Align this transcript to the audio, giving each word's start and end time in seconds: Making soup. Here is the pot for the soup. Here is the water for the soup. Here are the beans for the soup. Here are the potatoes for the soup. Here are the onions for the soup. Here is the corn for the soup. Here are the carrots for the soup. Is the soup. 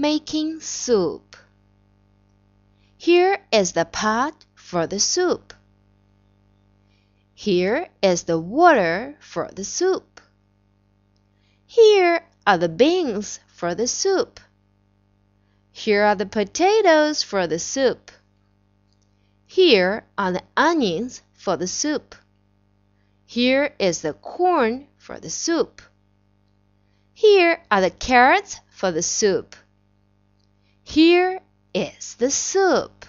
Making 0.00 0.60
soup. 0.60 1.36
Here 2.96 3.40
is 3.50 3.72
the 3.72 3.84
pot 3.84 4.44
for 4.54 4.86
the 4.86 5.00
soup. 5.00 5.52
Here 7.34 7.88
is 8.00 8.22
the 8.22 8.38
water 8.38 9.16
for 9.18 9.50
the 9.52 9.64
soup. 9.64 10.20
Here 11.66 12.24
are 12.46 12.58
the 12.58 12.68
beans 12.68 13.40
for 13.48 13.74
the 13.74 13.88
soup. 13.88 14.38
Here 15.72 16.04
are 16.04 16.14
the 16.14 16.26
potatoes 16.26 17.24
for 17.24 17.48
the 17.48 17.58
soup. 17.58 18.12
Here 19.48 20.04
are 20.16 20.30
the 20.30 20.44
onions 20.56 21.22
for 21.32 21.56
the 21.56 21.66
soup. 21.66 22.14
Here 23.26 23.74
is 23.80 24.02
the 24.02 24.12
corn 24.12 24.86
for 24.96 25.18
the 25.18 25.30
soup. 25.30 25.82
Here 27.14 27.60
are 27.68 27.80
the 27.80 27.90
carrots 27.90 28.60
for 28.70 28.92
the 28.92 29.02
soup. 29.02 29.56
Is 31.98 32.14
the 32.14 32.30
soup. 32.30 33.06